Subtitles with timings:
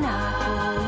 [0.00, 0.87] not aku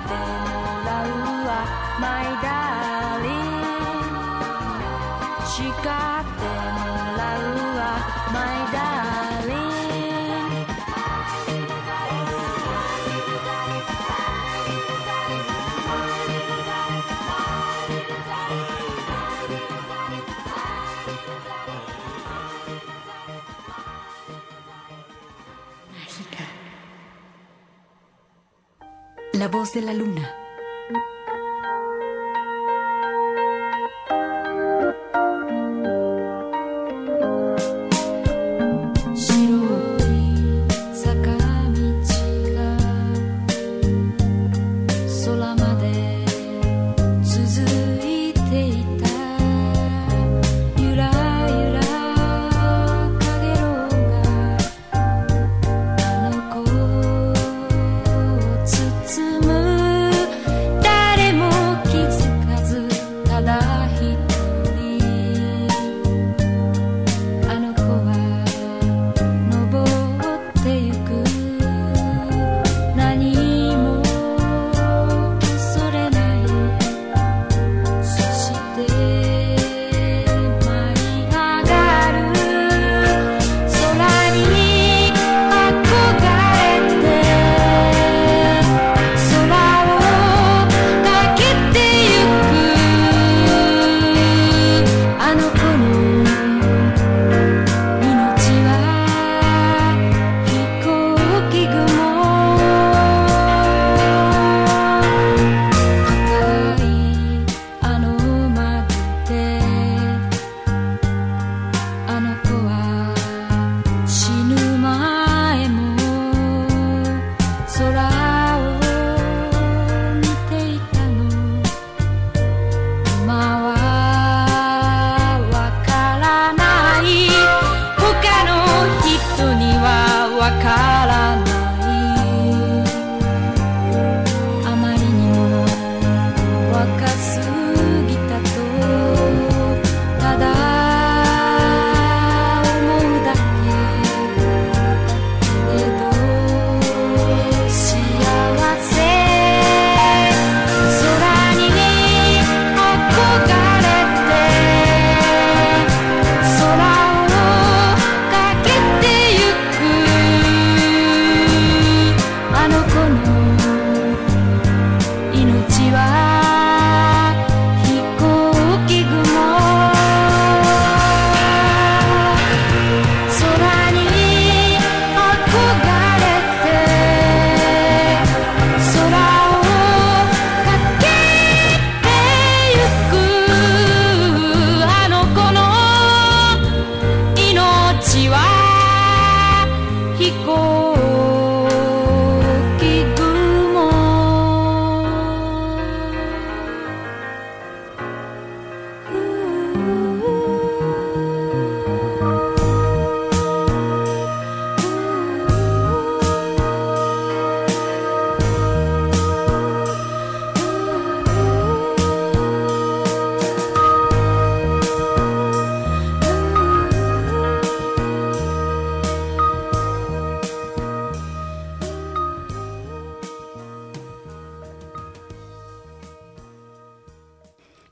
[29.41, 30.40] La voz de la luna.「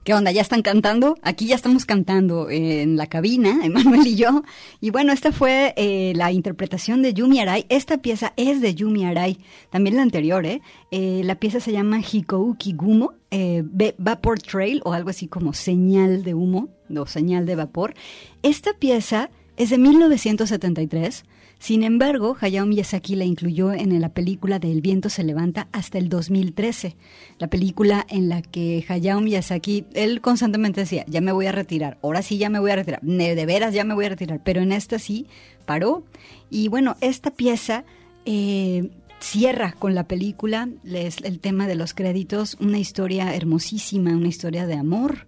[0.10, 0.32] ¿Qué onda?
[0.32, 1.20] ¿Ya están cantando?
[1.22, 4.42] Aquí ya estamos cantando en la cabina, Emanuel y yo.
[4.82, 7.68] Y bueno, esta fue eh, la interpretación de Yumi Arai.
[7.70, 9.38] Esta pieza es de Yumi Arai,
[9.70, 10.64] también la anterior, ¿eh?
[10.90, 13.62] eh la pieza se llama Hikouki Gumo, eh,
[14.00, 17.94] Vapor Trail o algo así como señal de humo o señal de vapor.
[18.42, 21.24] Esta pieza es de 1973
[21.60, 25.98] sin embargo, Hayao Miyazaki la incluyó en la película de El viento se levanta hasta
[25.98, 26.96] el 2013,
[27.38, 31.98] la película en la que Hayao Miyazaki, él constantemente decía, ya me voy a retirar,
[32.02, 34.62] ahora sí ya me voy a retirar, de veras ya me voy a retirar, pero
[34.62, 35.28] en esta sí
[35.66, 36.04] paró.
[36.50, 37.84] Y bueno, esta pieza
[38.26, 38.90] eh,
[39.20, 44.66] cierra con la película, es el tema de los créditos, una historia hermosísima, una historia
[44.66, 45.28] de amor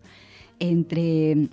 [0.59, 1.49] entre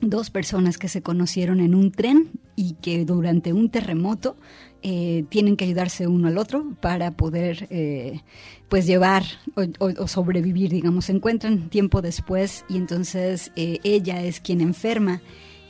[0.00, 4.36] dos personas que se conocieron en un tren y que durante un terremoto
[4.82, 8.20] eh, tienen que ayudarse uno al otro para poder eh,
[8.68, 9.24] pues llevar
[9.78, 15.20] o, sobrevivir, digamos, se encuentran tiempo después y entonces eh, ella es quien enferma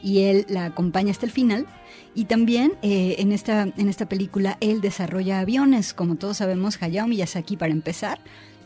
[0.02, 1.66] y él la acompaña hasta el final.
[2.14, 7.56] Y también en, esta, en esta película él desarrolla aviones, como todos sabemos, Hayao Miyazaki
[7.56, 8.18] para empezar,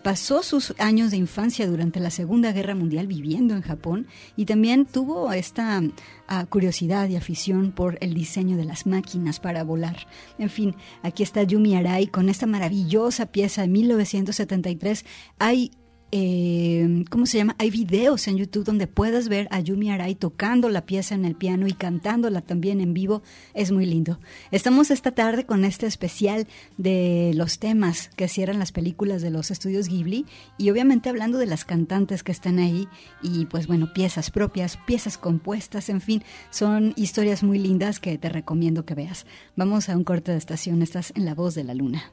[0.03, 4.07] pasó sus años de infancia durante la Segunda Guerra Mundial viviendo en Japón
[4.37, 5.81] y también tuvo esta
[6.29, 10.07] ah, curiosidad y afición por el diseño de las máquinas para volar.
[10.39, 15.05] En fin, aquí está Yumi Arai con esta maravillosa pieza de 1973.
[15.39, 15.71] Hay
[16.15, 17.57] eh, ¿cómo se llama?
[17.59, 21.35] Hay videos en YouTube donde puedes ver a Yumi Arai tocando la pieza en el
[21.35, 23.23] piano y cantándola también en vivo.
[23.55, 24.21] Es muy lindo.
[24.51, 29.51] Estamos esta tarde con este especial de los temas que cierran las películas de los
[29.51, 30.27] estudios Ghibli
[30.59, 32.87] y obviamente hablando de las cantantes que están ahí
[33.23, 38.29] y pues bueno, piezas propias, piezas compuestas, en fin, son historias muy lindas que te
[38.29, 39.25] recomiendo que veas.
[39.57, 42.13] Vamos a un corte de estación, estás en La Voz de la Luna.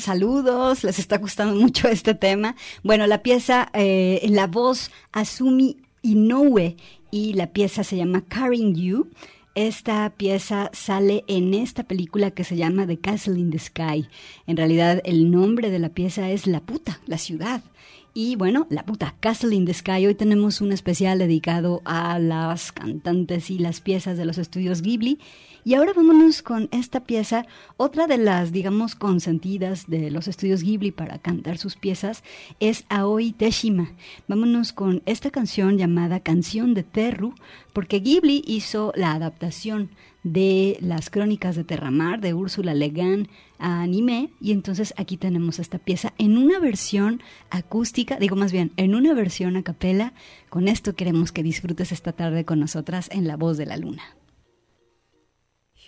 [0.00, 2.56] Saludos, les está gustando mucho este tema.
[2.82, 6.76] Bueno, la pieza, eh, la voz Asumi Inoue
[7.10, 9.10] y la pieza se llama Carrying You.
[9.54, 14.08] Esta pieza sale en esta película que se llama The Castle in the Sky.
[14.46, 17.62] En realidad el nombre de la pieza es La puta, la ciudad.
[18.14, 20.06] Y bueno, la puta Castle in the Sky.
[20.06, 25.18] Hoy tenemos un especial dedicado a las cantantes y las piezas de los estudios Ghibli.
[25.64, 27.46] Y ahora vámonos con esta pieza,
[27.76, 32.24] otra de las, digamos, consentidas de los estudios Ghibli para cantar sus piezas
[32.58, 33.92] es Aoi Teshima.
[34.26, 37.34] Vámonos con esta canción llamada Canción de Terru,
[37.72, 39.90] porque Ghibli hizo la adaptación
[40.24, 43.28] de las crónicas de Terramar de Úrsula Legan
[43.60, 48.72] a anime y entonces aquí tenemos esta pieza en una versión acústica, digo más bien,
[48.76, 50.12] en una versión a capela.
[50.48, 54.02] Con esto queremos que disfrutes esta tarde con nosotras en La Voz de la Luna.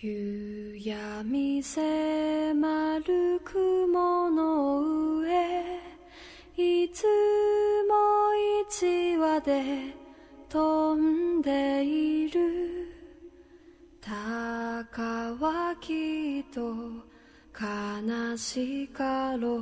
[0.04, 4.82] 夕闇迫る雲の
[5.20, 5.64] 上
[6.58, 7.04] いつ
[7.88, 7.94] も
[8.68, 9.96] 一羽で
[10.50, 12.86] 飛んでいる。
[14.02, 15.02] 鷹
[15.40, 16.60] はきっと
[17.58, 19.56] 悲しかろ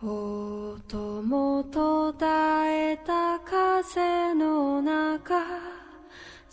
[0.00, 0.08] う。
[0.08, 5.67] 音も途絶えた風の中。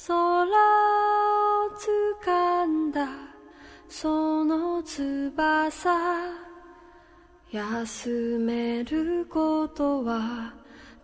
[0.07, 0.45] 空を
[2.23, 3.09] 掴んだ。
[3.89, 5.89] その翼。
[7.51, 10.53] 休めることは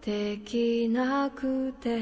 [0.02, 2.00] できなくて。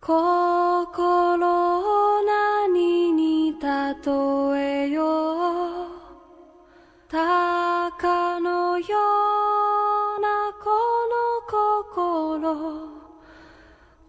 [0.00, 3.66] 心を何に例
[4.58, 5.88] えよう。
[7.08, 8.98] 鷹のよ
[10.18, 10.68] うなこ
[11.08, 11.14] の
[12.36, 12.81] 心。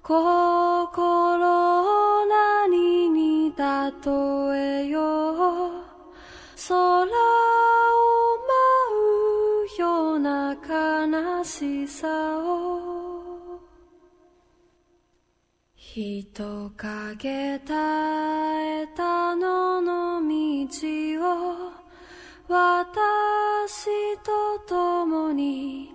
[0.04, 1.40] 心
[2.28, 3.64] 何に例
[4.84, 5.86] えよう？
[6.68, 7.08] 空を舞
[9.64, 13.62] うような悲しさを。
[15.78, 20.68] 人影絶えた野の道
[21.22, 21.72] を
[22.50, 23.88] 私
[24.18, 25.94] と共に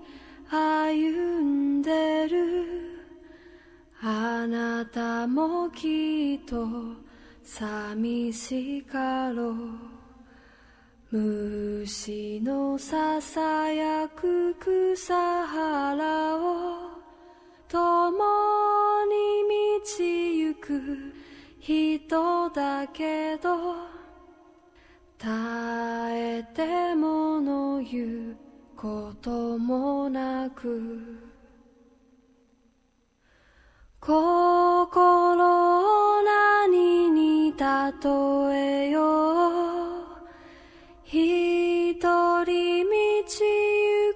[0.49, 2.98] 歩んでる。
[4.01, 6.67] あなたもきっと
[7.43, 9.55] 寂しかろう。
[11.11, 15.15] 虫のささやく草
[15.47, 16.91] 原を
[17.67, 18.19] 共
[19.07, 19.15] に
[19.83, 21.15] 道行く
[21.59, 23.75] 人だけど
[25.17, 28.37] 耐えてもの言う
[28.77, 31.28] こともなく
[34.01, 35.35] 心
[36.25, 37.59] 何に例
[38.55, 40.21] えよう？
[41.05, 41.15] 一
[42.45, 43.35] 人道行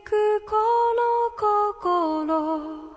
[0.05, 0.55] くこ
[0.95, 1.03] の
[1.37, 2.93] 心。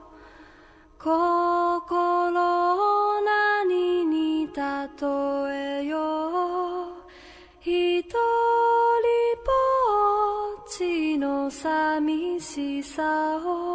[1.00, 2.32] 心
[3.22, 4.54] 何に例
[5.82, 5.96] えよ
[6.92, 7.04] う？
[7.62, 8.14] 一人
[9.44, 9.50] ぼ
[10.62, 13.75] っちの寂しさを。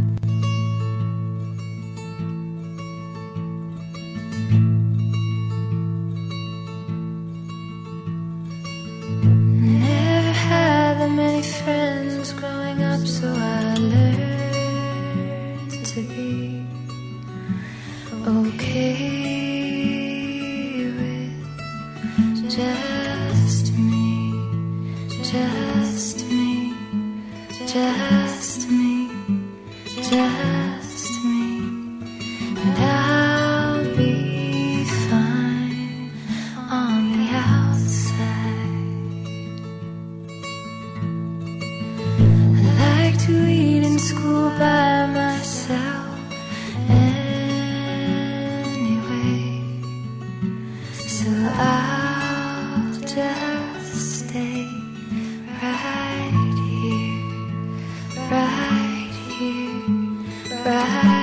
[60.71, 61.20] cry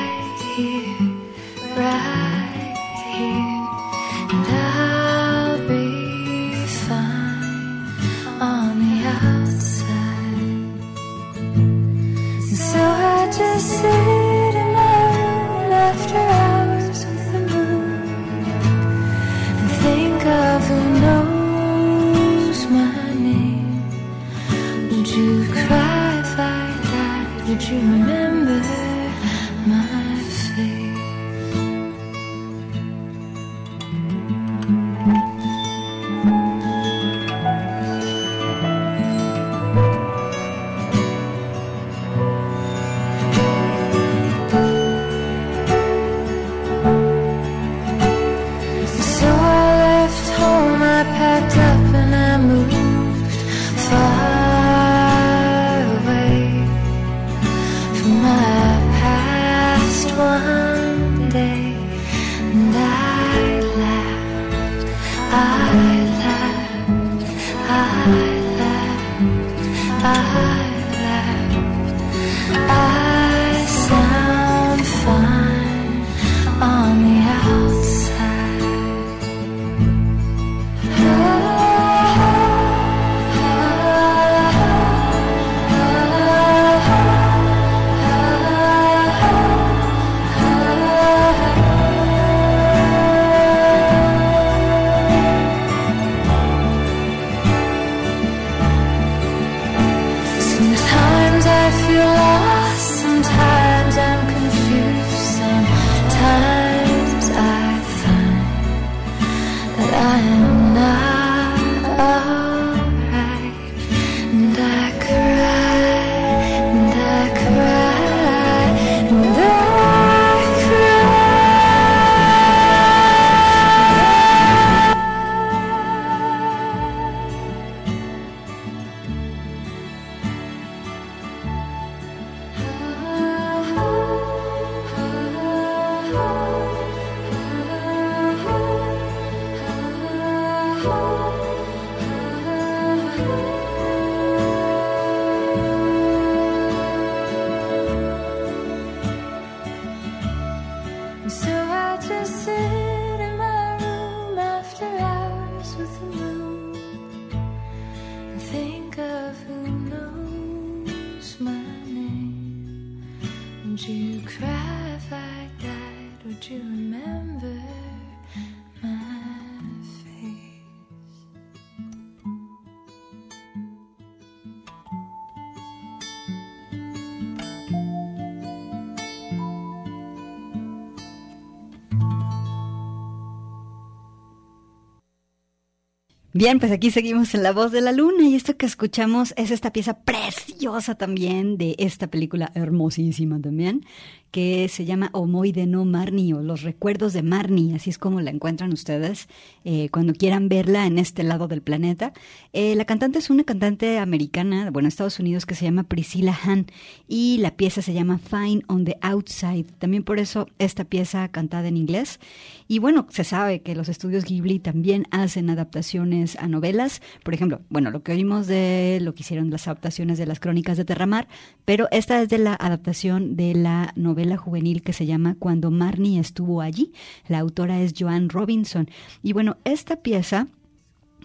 [186.40, 189.51] Bien, pues aquí seguimos en La Voz de la Luna y esto que escuchamos es
[189.51, 193.85] esta pieza preciosa también de esta película hermosísima también,
[194.30, 198.20] que se llama Omoi de no Marni o Los Recuerdos de Marni, así es como
[198.20, 199.28] la encuentran ustedes
[199.64, 202.12] eh, cuando quieran verla en este lado del planeta.
[202.52, 206.66] Eh, la cantante es una cantante americana, bueno, Estados Unidos, que se llama Priscilla Hahn
[207.06, 209.64] y la pieza se llama Fine on the Outside.
[209.78, 212.20] También por eso esta pieza cantada en inglés.
[212.66, 217.00] Y bueno, se sabe que los estudios Ghibli también hacen adaptaciones a novelas.
[217.22, 220.76] Por ejemplo, bueno, lo que oímos de lo que hicieron las adaptaciones de las crónicas
[220.76, 221.28] de Terramar,
[221.64, 226.18] pero esta es de la adaptación de la novela juvenil que se llama Cuando Marnie
[226.18, 226.92] estuvo allí.
[227.28, 228.88] La autora es Joanne Robinson.
[229.22, 230.48] Y bueno, esta pieza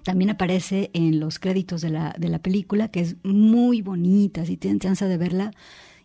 [0.04, 4.58] también aparece en los créditos de la, de la película, que es muy bonita, si
[4.58, 5.52] tienen chance de verla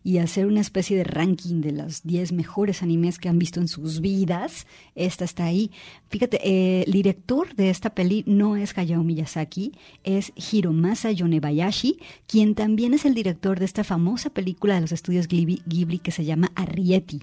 [0.02, 3.68] y hacer una especie de ranking de los 10 mejores animes que han visto en
[3.68, 4.66] sus vidas.
[4.94, 5.70] Esta está ahí.
[6.08, 9.72] Fíjate, eh, el director de esta peli no es Hayao Miyazaki,
[10.04, 15.28] es Hiromasa Yonebayashi, quien también es el director de esta famosa película de los estudios
[15.28, 17.22] Ghibli, que se llama Arrietty.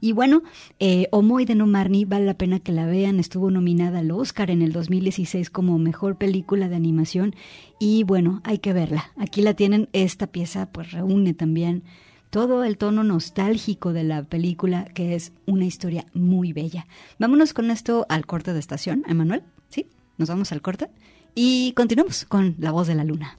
[0.00, 0.42] Y bueno,
[0.78, 3.18] eh, Omoi de no Marni vale la pena que la vean.
[3.18, 7.34] Estuvo nominada al Oscar en el 2016 como mejor película de animación.
[7.78, 9.10] Y bueno, hay que verla.
[9.16, 9.88] Aquí la tienen.
[9.92, 11.84] Esta pieza pues reúne también
[12.30, 16.86] todo el tono nostálgico de la película, que es una historia muy bella.
[17.18, 19.42] Vámonos con esto al corte de estación, Emanuel.
[19.68, 19.86] ¿Sí?
[20.18, 20.88] Nos vamos al corte
[21.34, 23.38] y continuamos con La Voz de la Luna.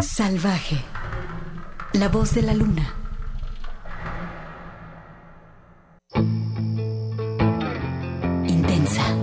[0.00, 0.76] Salvaje.
[1.94, 2.94] La voz de la luna.
[8.46, 9.17] Intensa.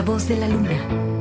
[0.00, 1.19] La voz de la luna.「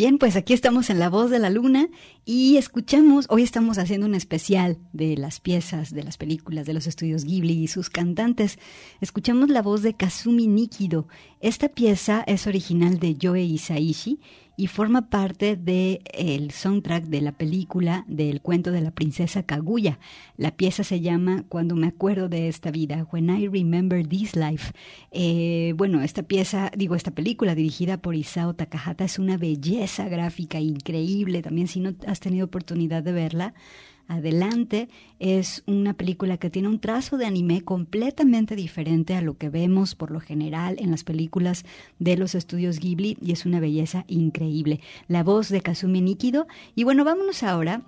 [0.00, 1.90] Bien, pues aquí estamos en La Voz de la Luna
[2.24, 6.86] y escuchamos, hoy estamos haciendo un especial de las piezas, de las películas de los
[6.86, 8.58] estudios Ghibli y sus cantantes.
[9.02, 11.06] Escuchamos la voz de Kazumi Nikido.
[11.42, 14.20] Esta pieza es original de Yoe Isaishi
[14.60, 19.98] y forma parte del el soundtrack de la película del cuento de la princesa Kaguya.
[20.36, 24.74] La pieza se llama Cuando me acuerdo de esta vida, When I Remember This Life.
[25.12, 30.60] Eh, bueno, esta pieza, digo, esta película dirigida por Isao Takahata es una belleza gráfica
[30.60, 31.40] increíble.
[31.40, 33.54] También si no has tenido oportunidad de verla,
[34.08, 34.88] adelante.
[35.18, 39.94] Es una película que tiene un trazo de anime completamente diferente a lo que vemos
[39.94, 41.64] por lo general en las películas
[41.98, 44.80] de los estudios Ghibli y es una belleza increíble.
[45.08, 46.46] La voz de Kazumi Nikido.
[46.74, 47.82] Y bueno, vámonos ahora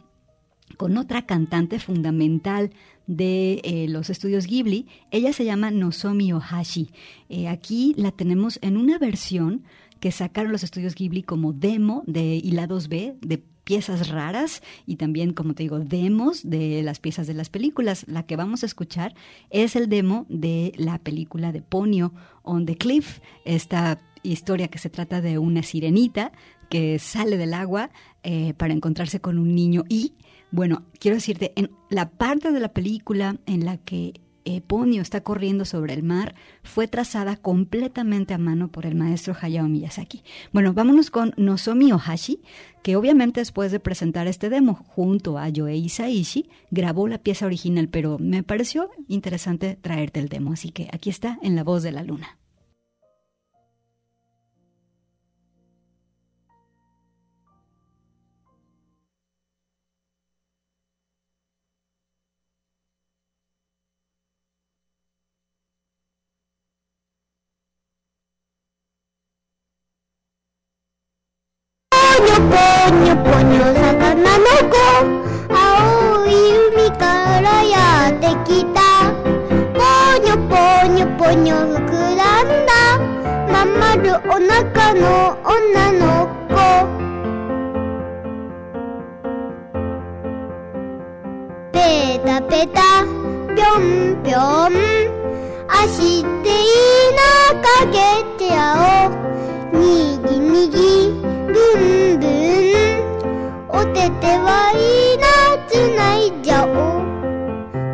[0.76, 2.70] con otra cantante fundamental
[3.06, 4.86] de eh, los estudios Ghibli.
[5.10, 6.90] Ella se llama Nozomi Ohashi.
[7.28, 9.64] Eh, aquí la tenemos en una versión
[10.00, 15.32] que sacaron los estudios Ghibli como demo de hilados B, de piezas raras y también,
[15.32, 18.04] como te digo, demos de las piezas de las películas.
[18.08, 19.14] La que vamos a escuchar
[19.50, 24.90] es el demo de la película de Ponyo on the Cliff, esta historia que se
[24.90, 26.32] trata de una sirenita
[26.68, 27.90] que sale del agua
[28.22, 30.14] eh, para encontrarse con un niño y,
[30.50, 35.22] bueno, quiero decirte, en la parte de la película en la que eh, Ponyo está
[35.22, 40.22] corriendo sobre el mar fue trazada completamente a mano por el maestro Hayao Miyazaki.
[40.52, 42.40] Bueno, vámonos con Nozomi Ohashi,
[42.82, 47.88] que obviamente después de presentar este demo junto a Yoei Isaishi, grabó la pieza original,
[47.88, 51.92] pero me pareció interesante traerte el demo, así que aquí está en La Voz de
[51.92, 52.41] la Luna.
[72.92, 74.76] にょぽにょ魚の子
[75.48, 76.28] 青い
[76.68, 77.00] 海か
[77.40, 77.76] らや
[78.10, 78.78] ってきた。
[79.74, 79.80] ぽ
[80.22, 80.52] にょぽ
[80.88, 81.80] にょぽにょ膨
[82.16, 82.70] らんだ。
[83.50, 85.04] まんまるお腹の
[85.44, 86.02] 女の
[86.48, 86.52] 子。
[91.72, 91.76] ペ
[92.26, 92.80] タペタ。
[93.54, 94.36] ぴょんぴょ
[94.68, 94.70] ん。
[95.68, 96.68] 足でいい
[97.16, 97.20] な。
[97.62, 97.94] かけ
[98.38, 98.56] てや
[99.72, 99.82] おに
[100.28, 100.76] ぎにぎ。
[101.52, 102.31] ぶんぶん。
[104.02, 105.24] おててはいいな
[105.68, 106.66] つないじゃお。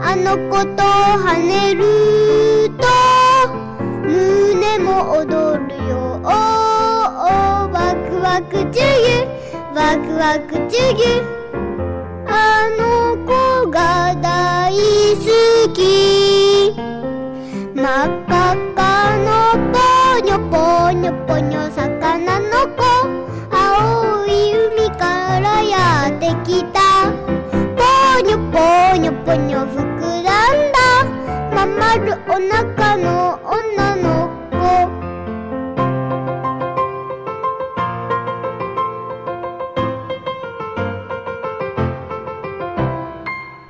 [0.03, 2.89] あの子と跳ねると
[4.07, 6.19] 胸も踊るよ。
[6.25, 6.31] おお
[7.71, 9.29] ワクワクチュギュ
[9.75, 11.21] ワクワクチュギュ
[12.27, 12.31] あ
[12.79, 12.83] の
[13.27, 13.31] 子
[13.71, 14.79] が大好
[15.75, 16.73] き。
[17.75, 17.85] 真っ
[18.27, 18.81] 赤っか
[19.19, 19.29] の
[19.75, 19.77] ぽ
[20.25, 23.18] にょぽにょぽにょ魚の子。
[25.71, 26.79] やってきた。
[27.77, 29.77] ぽにょぽにょぽにょ膨
[30.25, 30.79] らんだ。
[31.55, 34.57] まんまるお腹の女の子。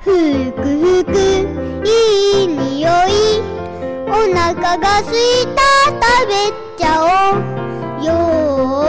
[0.01, 0.05] ふ
[0.53, 1.07] くふく
[1.85, 1.87] い
[2.43, 3.09] い匂い。
[4.07, 5.17] お腹がすい
[5.55, 6.31] た食べ
[6.77, 7.39] ちゃおう。
[8.03, 8.07] よ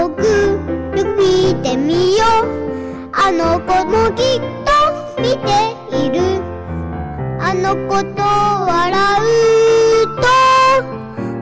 [0.09, 0.19] ーく
[0.97, 2.60] よく見てみよう。
[3.23, 4.71] あの子もきっと
[5.21, 6.41] 見ている。
[7.39, 9.23] あの子と笑う
[10.17, 10.23] と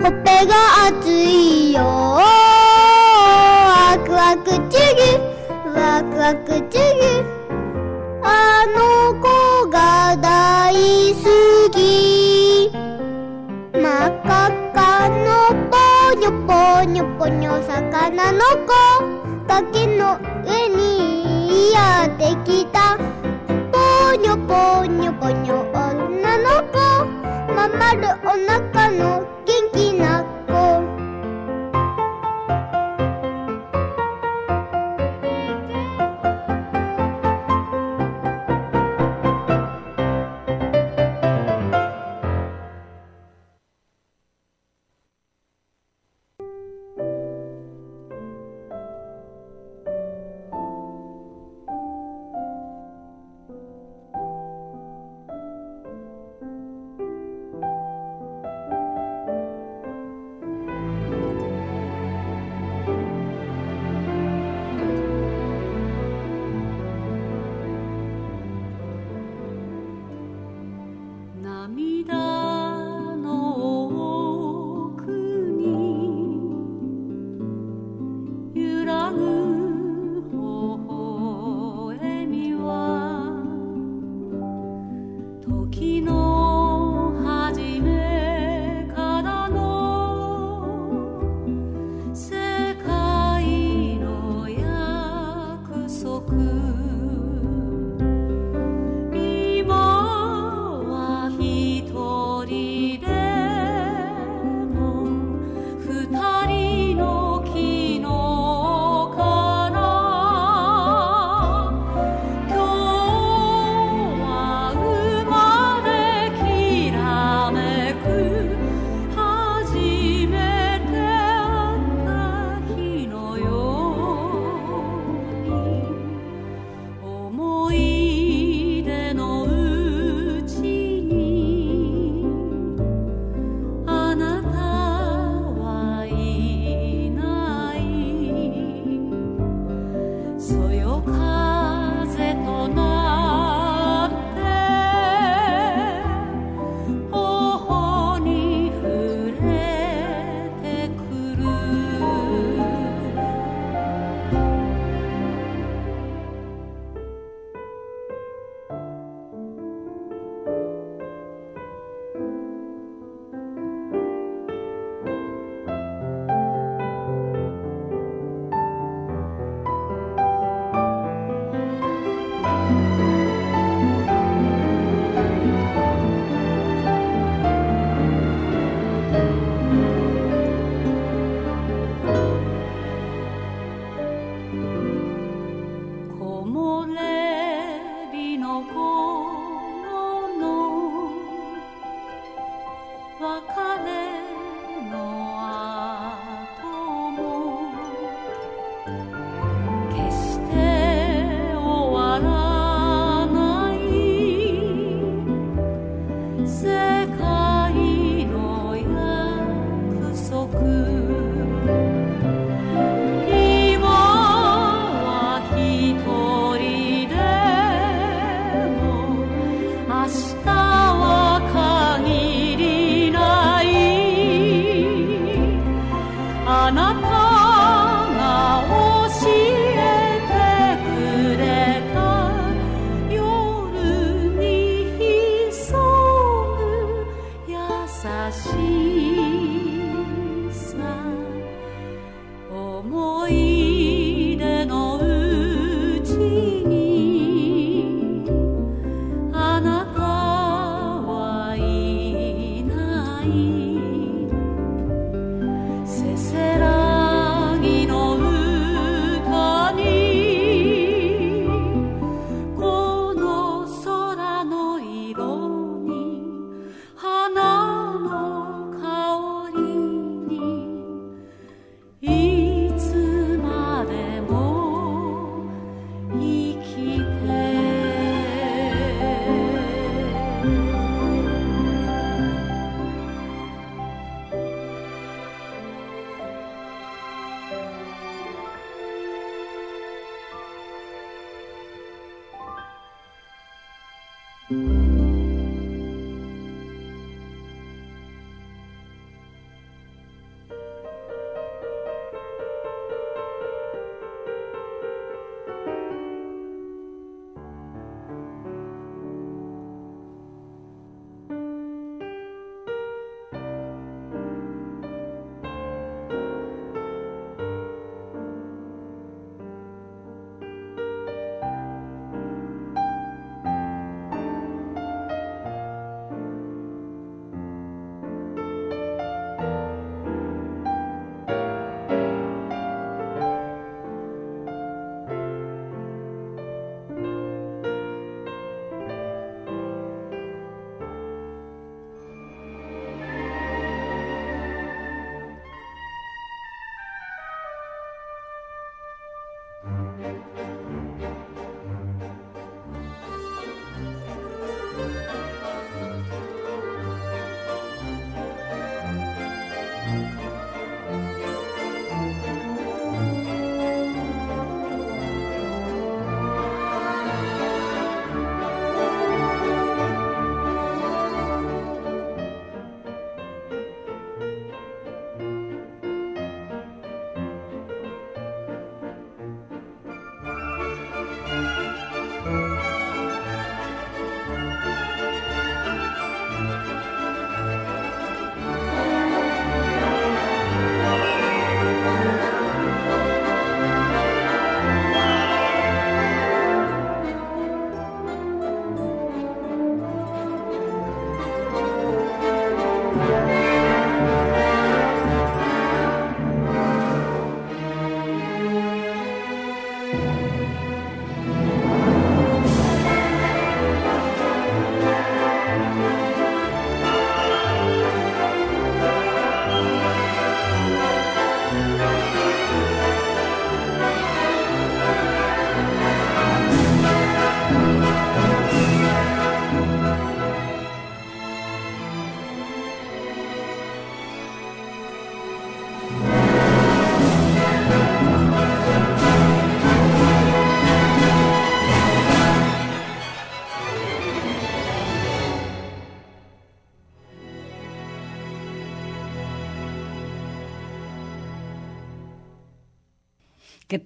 [0.03, 1.81] ほっぺが熱いよ。
[1.81, 1.87] ワ
[4.05, 4.59] クワクチュ
[4.97, 5.01] ギ
[5.72, 7.22] ワクワクチュギ
[8.24, 10.74] あの子が大
[11.14, 12.72] 好き。
[13.72, 13.81] 真っ
[14.24, 15.79] 赤っかのぽ
[16.18, 18.74] にょぽにょぽにょ魚の子。
[19.47, 21.17] 崖の上に
[21.72, 22.96] やってきた。
[23.72, 26.78] ぽにょぽにょぽにょ女の子。
[27.54, 28.57] まんまるお腹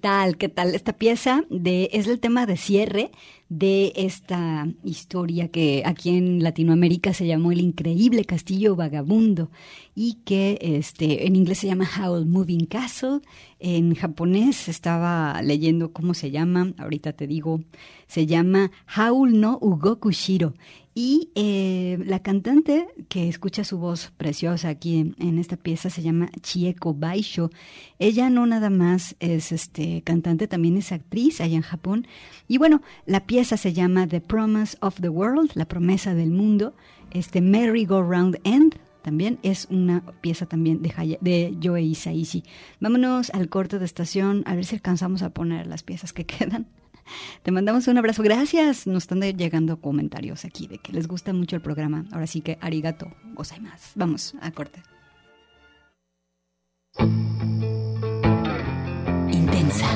[0.03, 0.37] tal?
[0.37, 0.75] ¿Qué tal?
[0.75, 3.13] Esta pieza de, es el tema de cierre
[3.49, 9.51] de esta historia que aquí en Latinoamérica se llamó El Increíble Castillo Vagabundo
[9.95, 13.21] y que este, en inglés se llama Howl Moving Castle.
[13.61, 17.61] En japonés estaba leyendo cómo se llama, ahorita te digo,
[18.09, 19.59] se llama Howl no
[20.95, 26.31] y eh, la cantante que escucha su voz preciosa aquí en, esta pieza se llama
[26.43, 27.51] Chieko Baisho.
[27.99, 32.07] Ella no nada más es este cantante, también es actriz allá en Japón.
[32.47, 36.75] Y bueno, la pieza se llama The Promise of the World, la promesa del mundo.
[37.11, 42.45] Este Merry Go Round End también es una pieza también de, Haya, de Joe Isaishi.
[42.81, 46.67] Vámonos al corte de estación a ver si alcanzamos a poner las piezas que quedan.
[47.43, 48.23] Te mandamos un abrazo.
[48.23, 48.87] Gracias.
[48.87, 52.05] Nos están llegando comentarios aquí de que les gusta mucho el programa.
[52.13, 53.93] Ahora sí que arigato, goza y más.
[53.95, 54.83] Vamos a corte.
[59.31, 59.87] Intensa.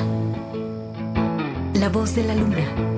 [1.75, 2.97] La voz de la luna.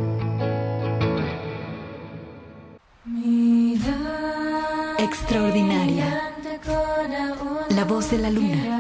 [4.98, 6.34] Extraordinaria.
[7.70, 8.79] La voz de la luna.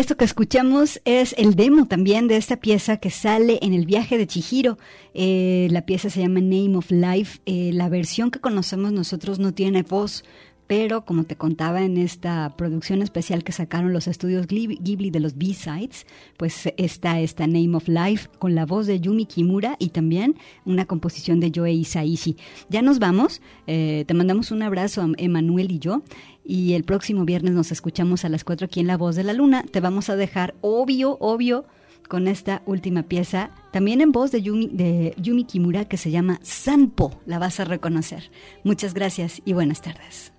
[0.00, 4.16] esto que escuchamos es el demo también de esta pieza que sale en el viaje
[4.16, 4.78] de Chihiro.
[5.12, 7.40] Eh, la pieza se llama Name of Life.
[7.44, 10.24] Eh, la versión que conocemos nosotros no tiene voz,
[10.66, 15.36] pero como te contaba en esta producción especial que sacaron los estudios Ghibli de los
[15.36, 16.06] B-Sides,
[16.38, 20.86] pues está esta Name of Life con la voz de Yumi Kimura y también una
[20.86, 22.36] composición de Joe Isaishi.
[22.70, 26.02] Ya nos vamos, eh, te mandamos un abrazo a Emanuel y yo
[26.50, 29.32] y el próximo viernes nos escuchamos a las 4 aquí en La Voz de la
[29.32, 29.62] Luna.
[29.62, 31.64] Te vamos a dejar, obvio, obvio,
[32.08, 36.40] con esta última pieza, también en voz de Yumi, de Yumi Kimura, que se llama
[36.42, 37.20] Sanpo.
[37.24, 38.32] La vas a reconocer.
[38.64, 40.32] Muchas gracias y buenas tardes.